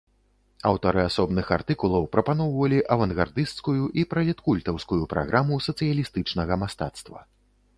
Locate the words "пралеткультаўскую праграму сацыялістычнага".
4.15-6.53